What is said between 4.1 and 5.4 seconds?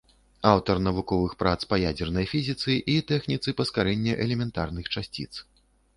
элементарных часціц.